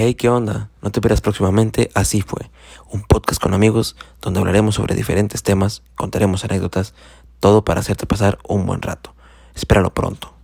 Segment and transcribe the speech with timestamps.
[0.00, 0.70] Hey, ¿qué onda?
[0.80, 2.52] No te pierdas próximamente Así fue,
[2.88, 6.94] un podcast con amigos donde hablaremos sobre diferentes temas, contaremos anécdotas,
[7.40, 9.12] todo para hacerte pasar un buen rato.
[9.56, 10.37] Espéralo pronto.